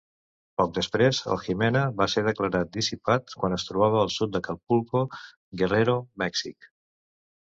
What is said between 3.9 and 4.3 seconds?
al